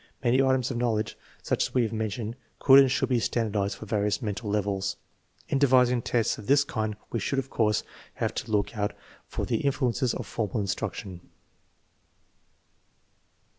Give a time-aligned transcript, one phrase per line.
[0.23, 3.85] Many items of knowledge such as we have mentioned could and should be standardized for
[3.85, 4.97] various mental levels.
[5.47, 7.83] In de vising tests of this kind we should, of course,
[8.15, 8.93] have to look out
[9.27, 11.21] for the influences of formal instruction.